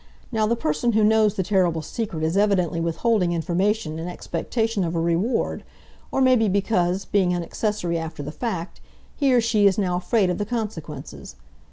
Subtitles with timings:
[0.31, 4.95] Now the person who knows the terrible secret is evidently withholding information in expectation of
[4.95, 5.63] a reward,
[6.11, 8.81] or maybe because, being an accessory after the fact,
[9.15, 11.35] he or she is now afraid of the consequences.